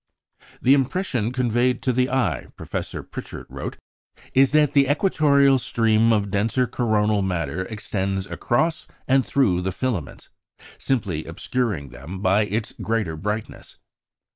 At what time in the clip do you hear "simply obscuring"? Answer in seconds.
10.79-11.89